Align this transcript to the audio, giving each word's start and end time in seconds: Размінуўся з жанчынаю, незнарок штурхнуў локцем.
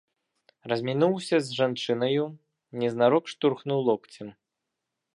Размінуўся 0.71 1.35
з 1.43 1.47
жанчынаю, 1.59 2.23
незнарок 2.83 3.25
штурхнуў 3.37 3.79
локцем. 3.93 4.37